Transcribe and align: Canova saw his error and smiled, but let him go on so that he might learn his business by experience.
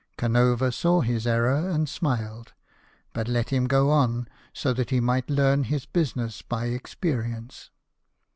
Canova 0.17 0.71
saw 0.71 1.01
his 1.01 1.27
error 1.27 1.69
and 1.69 1.87
smiled, 1.87 2.53
but 3.13 3.27
let 3.27 3.51
him 3.51 3.67
go 3.67 3.91
on 3.91 4.27
so 4.51 4.73
that 4.73 4.89
he 4.89 4.99
might 4.99 5.29
learn 5.29 5.65
his 5.65 5.85
business 5.85 6.41
by 6.41 6.65
experience. 6.65 7.69